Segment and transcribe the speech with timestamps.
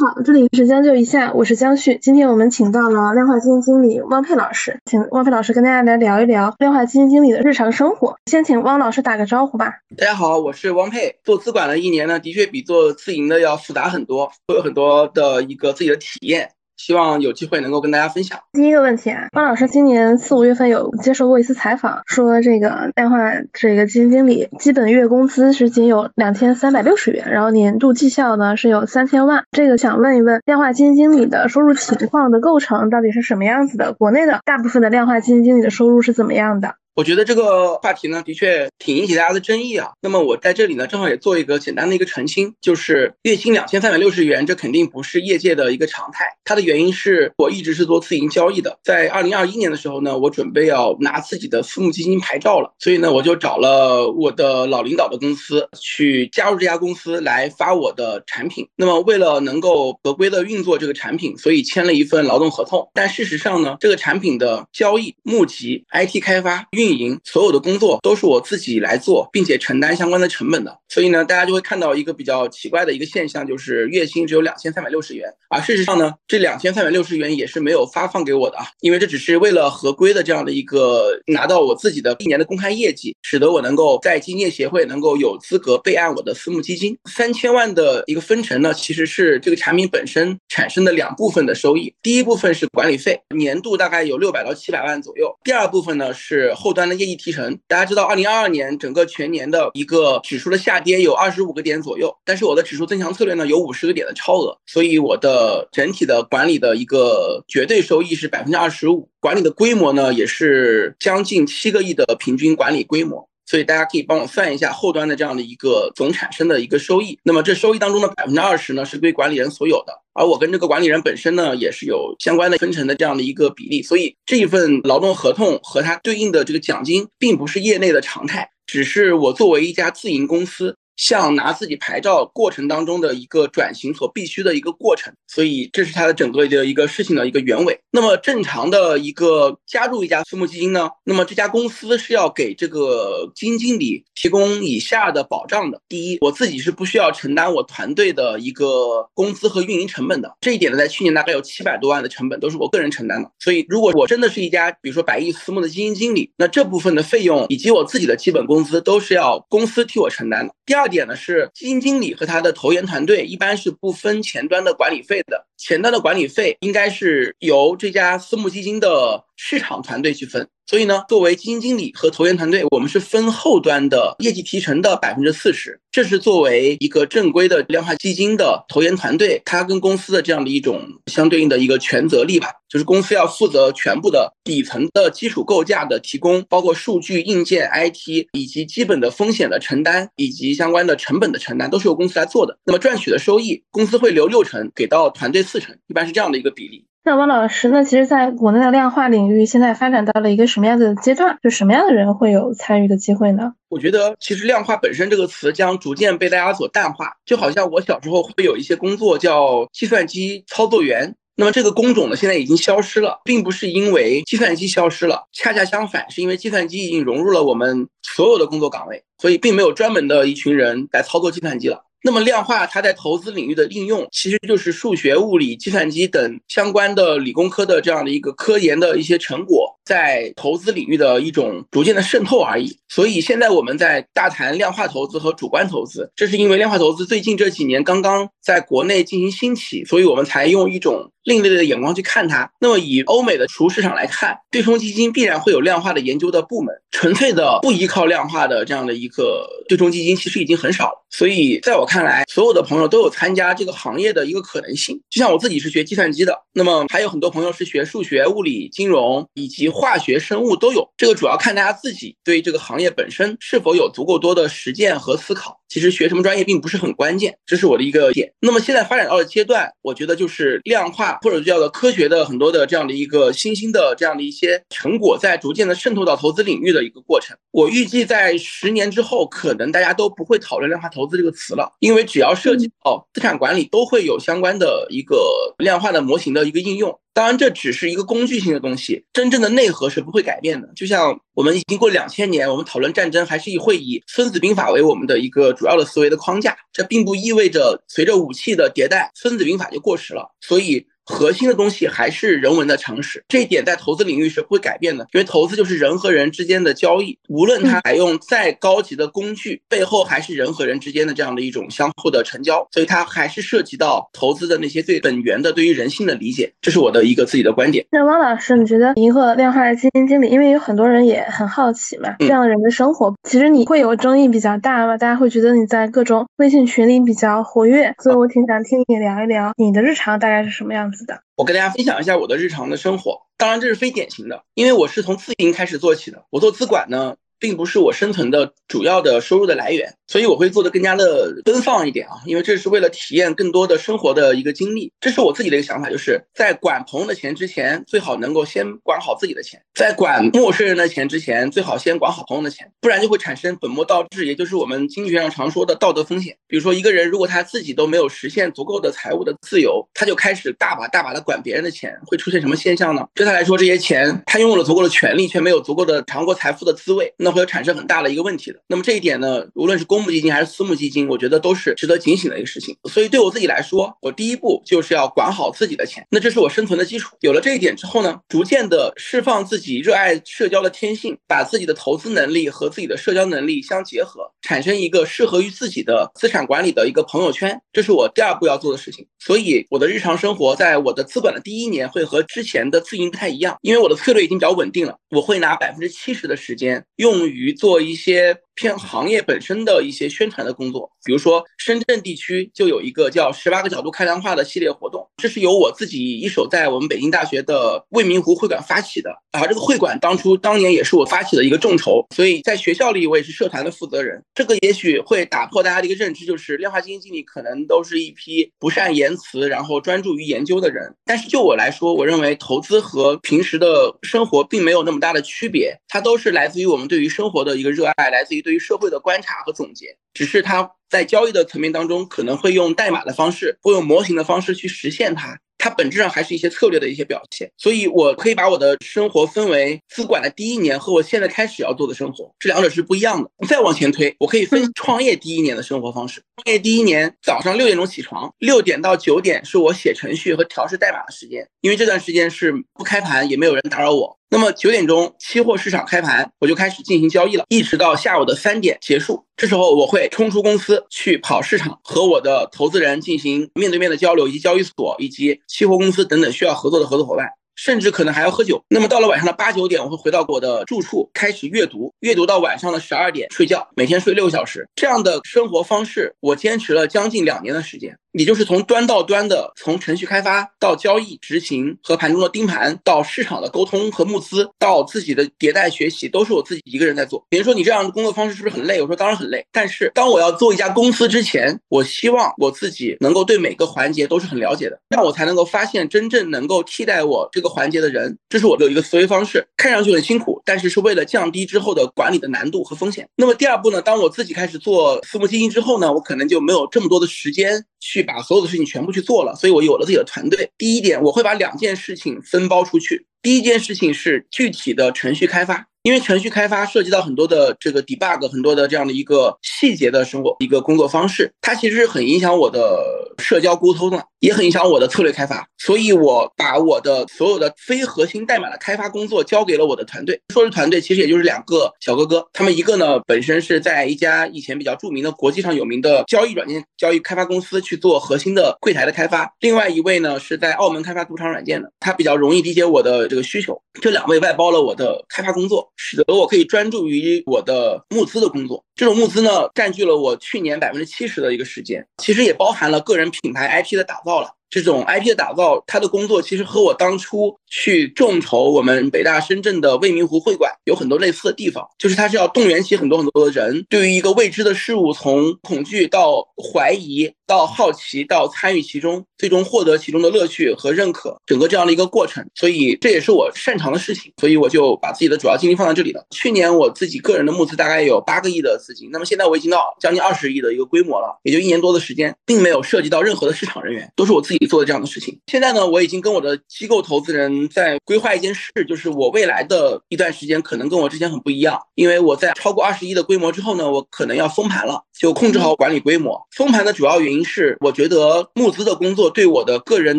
[0.00, 1.98] 好，这里是将就一下，我是江旭。
[1.98, 8.16] 今天我们请到了量化基金经理汪佩老师，请汪佩老师跟大家来聊一聊量化基金经理的日常生活。
[8.24, 9.80] 先请汪老师打个招呼吧。
[9.98, 11.16] 大家好，我是汪佩。
[11.22, 16.48] 做资管的一年呢，的确比做自营的要复杂很多，会有很多的一个自己的体验。
[16.80, 18.38] 希望有机会能够跟大家分享。
[18.54, 23.18] 第一个问题啊，方老师今年四五月份有接受过一次采访，说这个量化
[23.52, 29.44] 这个基金经理基本月工资是仅有两千三百六十元，然后年度绩效呢是有三千万。
[29.50, 33.92] 这个想问一问，量化基金经理的收入情况的构成到底是什么样子的？
[33.92, 36.76] 国内的大部分的量化基金经理的收入是怎么样的？
[36.94, 39.90] 我觉得这个话题呢，的确挺引起大家的争议啊。
[40.00, 46.24] 那么我在这里呢，正好也做一个简单的一个澄清，就是月薪两千三百六十元，这肯定不是业界的一个常态。
[46.44, 58.68] 它的原因是我一直是做自营交易的，在二零二一年的时候呢，我准备要拿自己的私募基金牌照了，所以呢，我就找了我的老领导的公司去加入这家公司来发我的产品。
[58.76, 62.90] 那么为了能够合规的运作这个产品，所以签了一份劳动合同。
[62.92, 86.96] 但事实上呢，这个产品的交易、募集、IT 开发、运营所有的工作都是我自己来做，并且承担相关的成本的，所以呢，大家就会看到一个比较奇怪的一个现象，就是月薪只有两千三百六十元，而事实上呢，这两千三百六十元也是没有发放给我的啊，因为这只是为了合规的这样的一个拿到我自己的一年的公开业绩，使得我能够在基金业协会能够有资格备案我的私募基金。
[87.04, 96.80] 三千万的一个分成呢，其实是这个产品本身产生的两部分的收益，第一部分是管理费，年度大概有六百到七百万左右，第二部分呢是后端。
[96.80, 113.28] 端的业绩提成，大家知道，二零二二年整个全年的一个指数的下跌有二十五个点左右，但是我的指数增强策略呢有五十个点的超额，所以我的整体的管理的一个绝对收益是百分之二十五，管理的规模呢也是将近七个亿的平均管理规模。
[113.50, 117.18] 所以大家可以帮我算一下后端的这样的一个总产生的一个收益。
[117.24, 123.82] 那么这收益当中的百分之二十呢，是归管理人所有的，而我跟这个管理人本身呢，也是有相关的分成的这样的一个比例。
[123.82, 130.76] 所以这一份劳动合同和它对应的这个奖金，并不是业内的常态，只是我作为一家自营公司。
[131.00, 137.80] 像拿自己牌照过程当中的一个转型所必须的一个过程，所以这是它的整个的一个事情的一个原委。
[137.90, 153.30] 那么正常的一个加入一家私募基金呢，那么这家公司是要给这个基金经理提供以下的保障的：第一，我自己是不需要承担我团队的一个工资和运营成本的，这一点呢，在去年大概有七百多万的成本都是我个人承担的。
[153.38, 160.54] 所以如果我真的是一家比如说百亿私募的基金经理，那这部分的费用以及我自己的基本工资都是要公司替我承担的。
[160.66, 170.46] 第二点呢是基金经理和他的投研团队一般是不分前端的管理费的，前端的管理费应该是由这家私募基金的市场团队去分。
[170.66, 192.56] 所以呢，作为基金经理和投研团队，我们是分后端的业绩提成的百分之四十，这是作为一个正规的量化基金的投研团队，它跟公司的这样的一种相对应的一个权责力吧，就是公司要负责全部的底层的基础构架的提供，包括数据、硬件、IT 以及基本的风险的承担以及相关的成本的承担，都是由公司来做的。
[192.64, 196.86] 那么赚取的收益，公司会留六成给到团队四成，一般是这样的一个比例。
[197.02, 201.38] 那汪老师，那其实在国内的量化领域，现在发展到了一个什么样的阶段？
[201.42, 203.54] 就什么样的人会有参与的机会呢？
[203.70, 207.14] 我觉得，其实量化本身这个词将逐渐被大家所淡化。
[207.24, 221.86] 就好像我小时候会有一些工作叫计算机操作员，那么这个工种呢，现在已经消失了，并不是因为计算机消失了，恰恰相反，是因为计算机已经融入了我们所有的工作岗位，所以并没有专门的一群人来操作计算机了。
[222.02, 232.78] 那么量化它在投资领域的应用，其实就是数学、物理、计算机等相关的理工科的这样的一个科研的一些成果，在投资领域的一种逐渐的渗透而已。
[232.88, 241.10] 所以现在我们在大谈量化投资和主观投资，这是因为量化投资最近这几年刚刚在国内进行兴起，所以我们才用一种。
[241.24, 242.50] 另类的眼光去看它。
[242.60, 246.74] 那么以欧美的储市场来看，对冲基金必然会有量化的研究的部门。
[246.90, 250.99] 纯粹的不依靠量化的这样的一个对冲基金，其实已经很少了。
[251.10, 255.00] 所以在我看来，所有的朋友都有参加这个行业的一个可能性。
[255.10, 260.88] 就像我自己是学计算机的，那么还有很多朋友是学数学、物理、金融以及化学、生物都有。
[260.96, 265.58] 这个主要看大家自己对这个行业本身是否有足够多的实践和思考。
[265.68, 268.32] 其实学什么专业并不是很关键，这是我的一个点。
[268.40, 277.36] 那么现在发展到的阶段，我觉得就是量化或者叫做科学的很多的这样的一个新兴的这样的一些成果，在逐渐的渗透到投资领域的一个过程。
[277.52, 280.99] 我预计在十年之后，可能大家都不会讨论量化投。
[281.00, 285.16] 投资这个词了，因为只要涉及到资产管理，都会有相关的一个
[285.58, 286.98] 量化的模型的一个应用。
[287.12, 290.68] 当然，这只是一个工具性的东西，真正的内核是不会改变的。
[290.76, 300.30] 就像我们已经过两千年，我们讨论战争还是会以《孙子兵法》为我们的一个主要的思维的框架，这并不意味着随着武器的迭代，《孙子兵法》就过时了。
[300.40, 300.86] 所以。
[301.10, 317.84] 核心的东西还是人文的常识，这一点在投资领域是不会改变的，因为投资就是人和人之间的交易，无论它采用再高级的工具，背后还是人和人之间的这样的一种相互的成交，所以它还是涉及到投资的那些最本源的对于人性的理解，这是我的一个自己的观点。
[317.90, 324.96] 那汪老师，你觉得银河量化基金经理，因为有很多人也很好奇嘛，这样的人的生活，其实你会有争议比较大嘛？
[324.96, 330.99] 大家会觉得你在各种微信群里比较活跃，所以我挺想听你聊一聊你的日常大概是什么样子
[331.36, 336.24] 我跟大家分享一下我的日常的生活，当然这是非典型的，因为我是从自营开始做起的。
[336.30, 339.92] 我做资管呢，并不是我生存的主要的收入的来源。
[340.06, 344.92] 所以我会做的更加的奔放一点啊，因为这是为了体验更多的生活的一个经历。
[345.00, 356.36] 这是我自己的一个想法，就是在管朋友的钱之前，最好能够先管好自己的钱；在管陌生人的钱之前，最好先管好朋友的钱，不然就会产生本末倒置，也就是我们经济学上常说的道德风险。
[356.48, 363.06] 比如说一个人如果他自己都没有实现足够的财务的自由，他就开始大把大把的管别人的钱，会出现什么现象呢？
[363.14, 368.60] 对他来说，这些钱他拥有了足够的权利，却没有足够的尝过财富的滋味，那会产生很大的一个问题的。
[368.66, 372.76] 那么这一点呢，无论是公募基金还是私募基金，我觉得都是值得警醒的一个事情。
[372.84, 377.16] 所以对我自己来说，我第一步就是要管好自己的钱，那这是我生存的基础。
[377.20, 389.06] 有了这一点之后呢，逐渐的释放自己热爱社交的天性，把自己的投资能力和自己的社交能力相结合，产生一个适合于自己的资产管理的一个朋友圈，这是我第二步要做的事情。
[389.18, 398.42] 所以我的日常生活，在我的资管的第一年会和之前的自营不太一样，因为我的策略已经比较稳定了，我会拿百分之七十的时间用于做一些。
[398.60, 409.10] 偏行业本身的一些宣传的工作，比如说深圳地区就有一个叫“十八个角度开量化”的系列活动，这是由我自己一手在我们北京大学的未名湖会馆发起的。
[409.32, 414.22] 而这个会馆当初当年也是我发起的一个众筹，所以在学校里我也是社团的负责人。
[414.34, 420.94] 这个也许会打破大家的一个认知，就是量化基金经理可能都是一批不善言辞，然后专注于研究的人。
[421.06, 428.49] 但是就我来说，我认为投资和平时的生活并没有那么大的区别，它都是来自于我们对于生活的一个热爱，来自于对。
[428.50, 435.38] 对于社会的观察和总结，只是它在交易的层面当中，可能会用代码的方式，会用模型的方式去实现它。
[435.56, 437.48] 它本质上还是一些策略的一些表现。
[437.56, 443.30] 所以，我可以把我的生活分为资管的第一年和我现在开始要做的生活，这两者是不一样的。
[443.46, 446.20] 再往前推，我可以分创业第一年的生活方式。
[446.42, 454.18] 创业第一年，早上六点钟起床，六点到九点是我写程序和调试代码的时间，因为这段时间是不开盘，也没有人打扰我。
[454.32, 459.26] 那么九点钟期货市场开盘，我就开始进行交易了，一直到下午的三点结束。
[459.36, 467.26] 这时候我会冲出公司去跑市场，和我的投资人进行面对面的交流，以及交易所以及期货公司等等需要合作的合作伙伴。
[467.56, 468.64] 甚至可能还要喝酒。
[468.70, 474.66] 那么到了晚上的八九点，我会回到我的住处开始阅读，阅读到晚上的十二点睡觉，每天睡六个小时。
[474.76, 477.98] 这样的生活方式，我坚持了将近两年的时间。
[478.12, 487.24] 也就是从端到端的，从程序开发到交易执行和盘中的盯盘，到市场的沟通和募资，到自己的迭代学习，都是我自己一个人在做。
[487.28, 488.80] 别人说你这样的工作方式是不是很累？
[488.80, 489.44] 我说当然很累。
[489.52, 498.18] 但是当我要做一家公司之前，我希望我自己能够对每个环节都是很了解的，这样我才能够发现真正能够替代我这个环节的人。
[498.28, 503.08] 这是我的一个思维方式，看上去很辛苦，但是是为了降低之后的管理的难度和风险。
[503.16, 503.80] 那么第二步呢？
[503.80, 507.64] 当我自己开始做私募基金之后呢，我可能就没有这么多的时间。
[507.80, 510.50] 去把所有的事情全部去做了，所以我有了自己的团队。
[510.56, 513.06] 第一点，我会把两件事情分包出去。
[513.22, 515.66] 第一件事情是具体的程序开发。
[515.82, 525.46] 因为程序开发涉及到很多的这个 debug，很多的这样的一个细节的生活一个工作方式，它其实是很影响我的社交沟通的，也很影响我的策略开发。
[525.56, 530.20] 所以我把我的所有的非核心代码的开发工作交给了我的团队。
[530.34, 532.26] 说是团队，其实也就是两个小哥哥。
[532.34, 543.58] 他们一个呢本身是在一家以前比较著名的国际上有名的交易软件交易开发公司去做核心的柜台的开发，另外一位呢是在澳门开发赌场软件的，他比较容易理解我的这个需求。
[543.80, 545.70] 这两位外包了我的开发工作。
[545.82, 548.62] 使得我可以专注于我的募资的工作。
[548.74, 554.28] 这种募资呢，占据了我去年百分之七十的一个时间，其实也包含了个人品牌 IP 的打造了。
[554.50, 572.26] 这种 IP 的打造，它的工作其实和我当初去众筹我们北大深圳的未名湖会馆有很多类似的地方，就是它是要动员起很多很多的人，对于一个未知的事物，从恐惧到怀疑到好奇到参与其中，最终获得其中的乐趣和认可，整个这样的一个过程。
[572.34, 576.04] 所以这也是我擅长的事情，所以我就把自己的主要精力放在这里了。
[576.10, 585.16] 去年我自己个人的募资大概有八个亿的资金，那么现在我已经到将近二十亿的一个规模了，也就一年多的时间，并没有涉及到任何的市场人员，都是我自己做的这样的事情。
[585.28, 596.20] 现在呢，我已经跟我的机构投资人在规划一件事，就是我未来的一段时间可能跟我之前很不一样，因为我在超过二十亿的规模之后呢，我可能要封盘了，就控制好管理规模。
[596.36, 599.98] 封盘的主要原因是，我觉得募资的工作对我的个人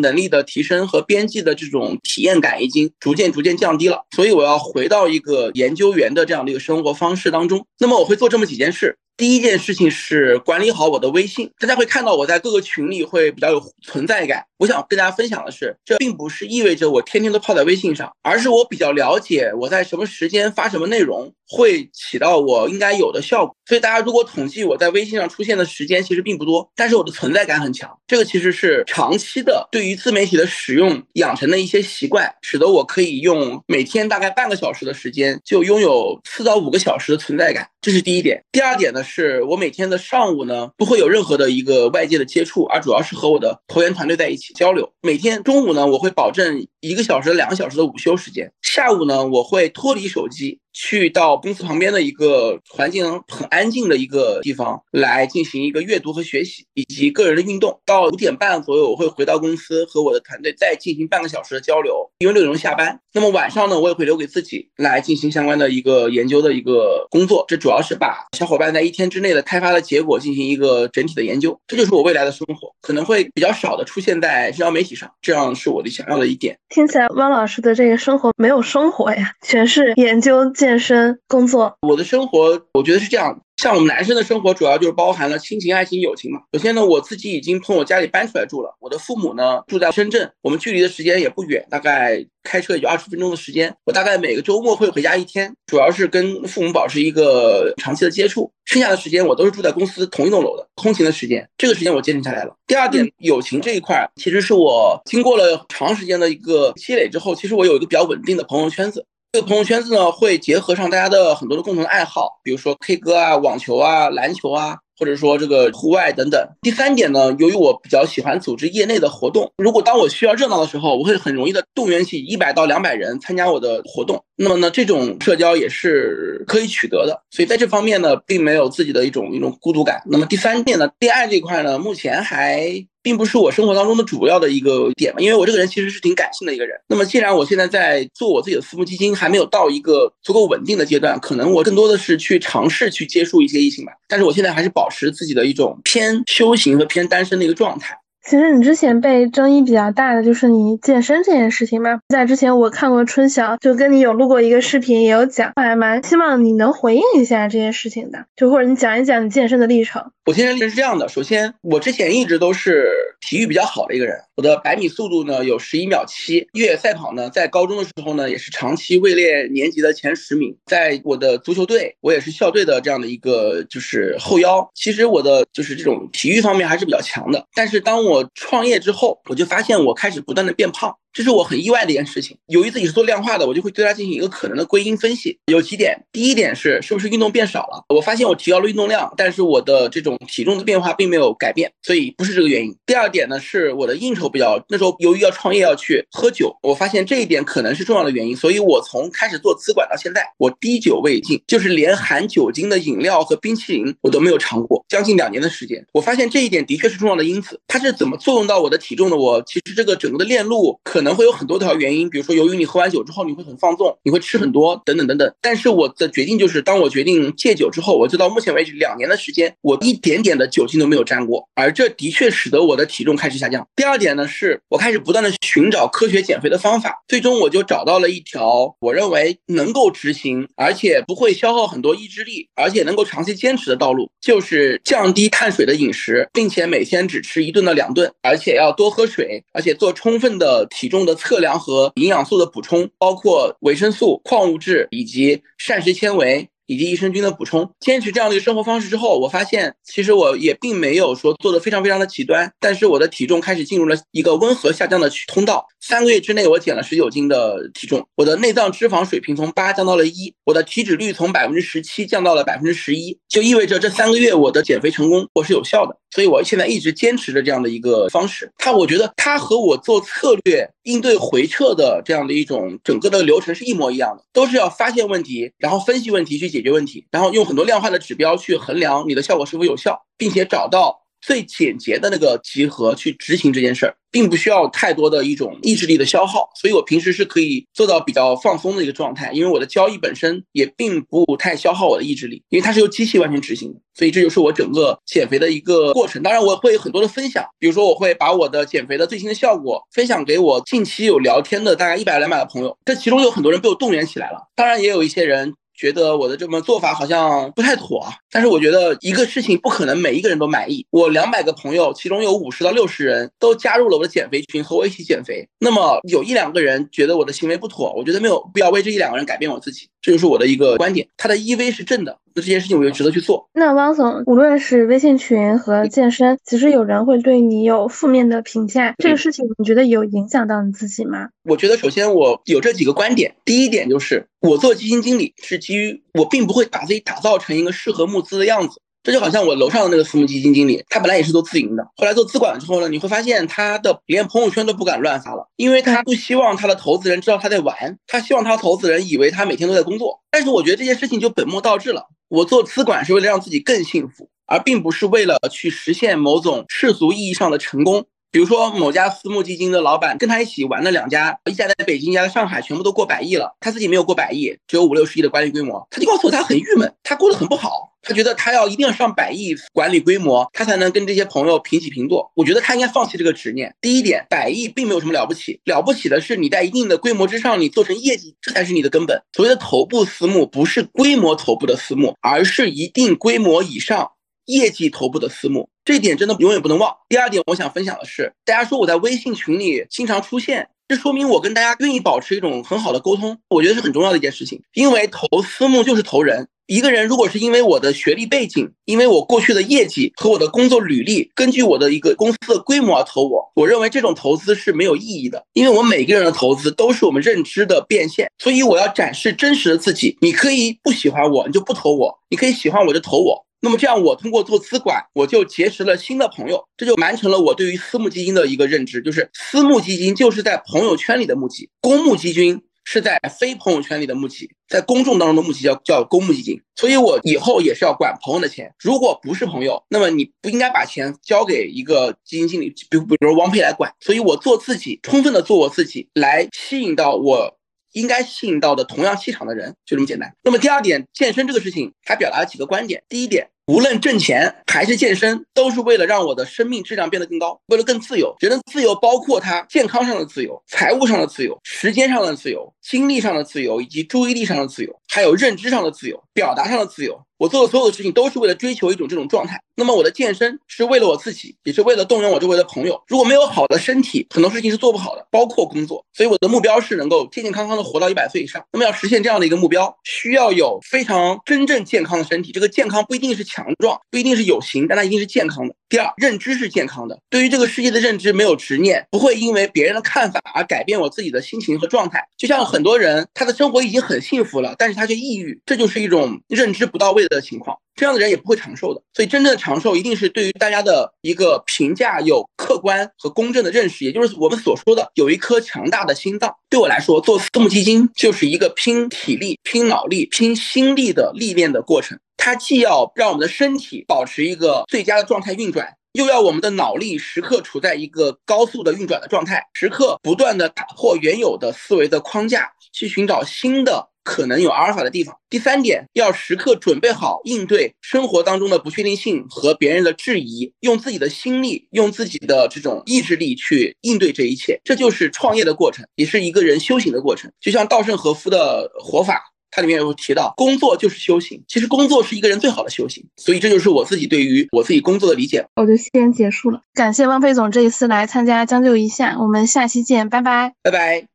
[0.00, 7.66] 能力的提升和编辑的这种体验感已经逐渐逐渐降低了，所以我要回到一个研究员的这样的一个生活方式当中。
[7.80, 8.96] 那么我会做这么几件事。
[9.22, 14.44] 第一件事情是管理好我的微信，大家会看到我在各个群里会比较有存在感。
[14.58, 23.56] 我想跟大家分享的是，这并不是意味着我天天都泡在微信上，而是我比较了解我在什么时间发什么内容会起到我应该有的效果。
[23.64, 27.96] 所以大家如果统计我在微信上出现的时间，其实并不多，但是我的存在感很强。
[28.08, 37.68] 这个其实是长期的对于自媒体的使用养成的一些习惯，使得我可以用每天大概半个小时的时间就拥有四到五个小时的存在感。
[37.80, 38.40] 这是第一点。
[38.52, 39.02] 第二点呢？
[39.14, 44.90] 是我每天的上午呢，不会有任何的一个外界的接触，而主要是和我的投研团队在一起交流。
[45.02, 48.50] 每天中午呢，我会保证一个小时、两个小时的午休时间。
[48.62, 50.60] 下午呢，我会脱离手机。
[50.72, 57.80] 去到公司旁边的一个环境很安静的一个地方来进行一个阅读和学习，以及个人的运动。
[57.84, 62.98] 到五点半左右，我会回到公司和我的团队再进行半个小时的交流，因为六点钟下班。
[63.12, 67.44] 那么晚上呢，我也会留给自己来进行相关的一个研究的一个工作。
[67.46, 71.58] 这主要是把小伙伴在一天之内的开发的结果进行一个整体的研究。
[71.66, 76.58] 这就是我未来的生活，可能会比较少的出现在社交媒体上，这样是我的想要的一点。
[76.70, 80.50] 听起来汪老师的这个生活没有生活呀，全是研究。
[80.62, 83.36] 健身工作，我的生活我觉得是这样。
[83.56, 86.40] 像我们男生的生活，主要就是包含了亲情、爱情、友情嘛。
[86.52, 93.74] 首先呢，我自己已经从我家里搬出来住了，我的父母呢住在深圳，我们距离的时间也不远，大概开车也就二十分钟的时间。
[93.86, 98.48] 我大概每个周末会回家一天，主要是跟父母保持一个长期的接触。
[98.64, 102.54] 剩下的时间我都是住在公司同一栋楼的，通勤的时间，这个时间我坚持下来了。
[102.68, 109.04] 第二点，友情这一块，其实是我经过了长时间的一个积累之后，其实我有一个比较稳定的朋友圈子。
[109.34, 114.76] 这个朋友圈子呢，会结合上大家的很多的共同爱好，比如说 K 歌啊、网球啊、篮球啊。
[114.98, 116.48] 或者说这个户外等等。
[116.60, 124.22] 第三点呢，由于我比较喜欢组织业内的活动，如果当我需要热闹的时候，我会很容易的动员起一百到两百人参加我的活动。
[124.42, 127.22] 那么呢，这种社交也是可以取得的。
[127.30, 130.02] 所以在这方面呢，并没有自己的一种一种孤独感。
[130.06, 132.84] 那么第三点呢，恋爱这块呢，目前还。
[133.04, 136.80] 并不是我生活当中的主要的一个点，因为我这个人其实是挺感性的一个人。
[136.86, 143.90] 那么既然我现在在做我自己的私募基金，还没有到一个足够稳定的阶段，可能我更多的是去尝试去接触一些异性吧。
[144.06, 147.98] 但是我现在还是保持自己的一种偏修行和偏单身的一个状态。
[148.24, 160.02] 其实你之前被争议比较大的就是你健身这件事情嘛，在之前我看过春晓就跟你有录过一个视频，也有讲，还蛮希望你能回应一下这件事情的，就或者你讲一讲你健身的历程。
[160.24, 162.88] 我健身历程是这样的，首先我之前一直都是
[163.28, 180.94] 体育比较好的一个人，我的百米速度呢有十一秒七，越野赛跑呢在高中的时候呢也是长期位列年级的前十名，在我的足球队我也是校队的这样的一个就是后腰，其实我的就是这种体育方面还是比较强的，但是当我我创业之后，我就发现我开始不断的变胖。
[181.12, 182.36] 这是我很意外的一件事情。
[182.46, 185.38] 由于自己是做量化的，我就会对它进行一个可能的归因分析。
[185.46, 187.84] 有几点，第一点是是不是运动变少了？
[187.94, 192.74] 我发现我提高了运动量，但是我的这种体重的变化并没有改变，所以不是这个原因。
[192.86, 198.34] 第二点呢，是我的应酬比较，那时候由于要创业要去喝酒，我发现这一点可能是重要的原因。
[198.34, 205.84] 所以我从开始做资管到现在，我滴酒未进，就是连含酒精的饮料和冰淇淋我都没有尝过，将近两年的时间。
[205.92, 207.60] 我发现这一点的确是重要的因子。
[207.66, 209.16] 它是怎么作用到我的体重的？
[209.16, 211.01] 我其实这个整个的链路可。
[211.02, 215.34] 可能会有很多条原因，比如说由于你喝完酒之后你会很放纵，你会吃很多等等等等。
[215.40, 223.66] 但是我的决定就是，当我决定戒酒之后，我就到目前为止两年的时间，我一点点的酒精都没有沾过，而这的确使得我的体重开始下降。
[223.74, 240.91] 第二点呢，是我开始不断的寻找科学减肥的方法，最终我就找到了一条我认为能够执行，而且不会消耗很多意志力，而且能够长期坚持的道路，就是降低碳水的饮食，并且每天只吃一顿到两顿，而且要多喝水，而且做充分的体。
[240.92, 246.48] 中的测量和营养素的补充，包括维生素、矿物质以及膳食纤维。
[246.72, 247.70] 以及益生菌的补充。
[247.80, 255.66] 坚持这样的一个生活方式之后，我发现其实我也并没有说做的非常非常的极端，但是我的体重开始进入了一个温和下降的通道。
[255.80, 265.96] 三个月之内，我减了十九斤的体重，我的内脏脂肪水平从八降到了一，我的体脂率从百分之十七降到了百分之十一，就意味着这三个月我的减肥成功，我是有效的。
[266.14, 268.52] 所以我现在一直坚持着这样的一个方式。
[268.58, 281.02] 它，我觉得它和我做策略应对回撤的这样的一种整个的流程是一模一样的，都是要发现问题，然后分析问题去解解决问题，然后用很多量化的指标去衡量你的效果是否有效，并且找到。
[281.24, 296.20] 最简洁的那个集合去执行这件事儿，并不需要太多的一种意志力的消耗，所以我平时是可以做到比较放松的一个状态，因为我的交易本身也并不太消耗我的意志力，因为它是由机器完全执行的，所以这就是我整个减肥的一个过程。
[296.24, 305.54] 当然，我会有很多的分享，比如说我会把我的减肥的最新的效果分享给我近期有聊天的大概一百两百的朋友，这其中有很多人被我动员起来了，当然也有一些人。
[305.82, 310.86] 觉得我的这么做法好像不太妥，但是我觉得一个事情不可能每一个人都满意。
[310.90, 315.44] 我两百个朋友，其中有五十到六十人都加入了我的减肥群，和我一起减肥。
[315.58, 321.08] 那么有一两个人觉得我的行为不妥，我觉得没有必要为这一两个人改变我自己，这就是我的一个观点。
[321.16, 322.18] 它的 EV 是正的。
[322.34, 323.46] 那这件事情我就值得去做。
[323.52, 331.28] 那汪总，无论是微信群和健身，其实有人会对你有负面的评价，这个事情你觉得有影响到你自己吗？
[331.44, 338.80] 我觉得首先我有这几个观点，第一点就是我做基金经理是基于我并不会把自己打造成一个适合募资的样子。
[339.02, 350.20] 这就好像我楼上的那个私募基金经理，他本来也是做自营的，后来做资管之后呢，你会发现他的连朋友圈都不敢乱发了，因为他不希望他的投资人知道他在玩，他希望他投资人以为他每天都在工作。
[350.30, 352.08] 但是我觉得这件事情就本末倒置了。
[352.28, 358.06] 我做资管是为了让自己更幸福，而并不是为了去实现某种世俗意义上的成功。
[358.32, 372.32] 比如说某家私募基金的老板跟他一起玩的两家，一家在北京，一家在上海，全部都过百亿了，他自己没有过百亿，只有五六十亿的管理规模，他就告诉我他很郁闷，他过得很不好，他觉得他要一定要上百亿管理规模，他才能跟这些朋友平起平坐。
[372.34, 373.76] 我觉得他应该放弃这个执念。
[373.82, 379.20] 第一点，百亿并没有什么了不起，了不起的是你在一定的规模之上，你做成业绩，这才是你的根本。
[379.36, 384.12] 所谓的头部私募不是规模头部的私募，而是一定规模以上。
[384.46, 386.94] 业绩头部的私募，这一点真的永远不能忘。
[387.08, 394.62] 第二点，我想分享的是，大家说我在微信群里经常出现，这说明我跟大家愿意保持一种很好的沟通，我觉得是很重要的一件事情。
[394.74, 405.44] 因为投私募就是投人，一个人如果是因为我的学历背景，因为我过去的业绩和我的工作履历，根据我的一个公司的规模而投我，我认为这种投资是没有意义的。
[405.52, 410.16] 因为我每个人的投资都是我们认知的变现，所以我要展示真实的自己。
[410.20, 413.44] 你可以不喜欢我，你就不投我；你可以喜欢我就投我。
[413.64, 426.60] 那么这样，我通过做资管，我就结识了新的朋友，这就完成了我对于私募基金的一个认知，就是私募基金就是在朋友圈里的募集，公募基金是在非朋友圈里的募集，在公众当中的募集叫叫公募基金。
[426.74, 433.94] 所以我以后也是要管朋友的钱，如果不是朋友，那么你不应该把钱交给一个基金经理，比比如汪佩来管。
[434.00, 437.56] 所以我做自己，充分的做我自己，来吸引到我。
[437.92, 440.34] 应该吸引到的同样气场的人，就这么简单。
[440.42, 443.02] 那么第二点，健身这个事情还表达了几个观点。
[443.08, 448.34] 第一点，无论挣钱还是健身，都是为了让我的生命质量变得更高，为了更自由。
[448.40, 457.20] 人的自由包括他健康上的自由、财务上的自由、时间上的自由、精力上的自由，以及注意力上的自由，还有认知上的自由、表达上的自由。
[457.38, 459.60] 我做的所有的事情都是为了追求一种这种状态。
[459.74, 463.02] 那么我的健身是为了我自己，也是为了动员我周围的朋友。
[463.08, 466.04] 如果没有好的身体，很多事情是做不好的，包括工作。
[466.12, 468.64] 所以我的目标是能够健健康康的活到一百岁以上。
[468.72, 472.52] 那么要实现这样的一个目标，需要有非常真正健康的身体。
[472.52, 475.74] 这个健康不一定是强壮，不一定是有型，但它一定是健康的。
[475.92, 482.26] 第二，认知是健康的，对于这个世界的认知没有执念，不会因为别人的看法而改变我自己的心情和状态。
[482.38, 487.76] 就像很多人，他的生活已经很幸福了，但是他却抑郁，这就是一种认知不到位的情况。
[487.94, 496.50] 这样的人也不会长寿的，所以真正的长寿一定是对于大家的一个评价有客观和公正的认识，也就是我们所说的有一颗强大的心脏。
[496.70, 502.18] 对我来说，做私募基金就是一个拼体力、拼脑力、拼心力的历练的过程。
[502.44, 514.08] 它既要让我们的身体保持一个最佳的状态运转，又要我们的脑力时刻处在一个高速的运转的状态，时刻不断的打破原有的思维的框架，去寻找新的。
[514.24, 515.36] 可能有阿尔法的地方。
[515.50, 524.80] 第三点，要时刻准备好应对生活当中的不确定性和别人的质疑，用自己的心力，用自己的这种意志力去应对这一切。
[524.84, 527.50] 这就是创业的过程，也是一个人修行的过程。
[527.60, 529.42] 就像稻盛和夫的活法，
[529.72, 531.60] 它里面有提到，工作就是修行。
[531.66, 533.26] 其实工作是一个人最好的修行。
[533.36, 535.66] 所以这就是我自己对于我自己工作的理解。
[535.74, 541.31] 我就先结束了，感谢汪飞总这一次来参加将就一下，我们下期见，拜拜，拜拜。